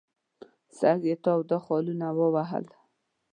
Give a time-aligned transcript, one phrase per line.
[0.77, 2.65] سږ یې تاوده خالونه ووهل.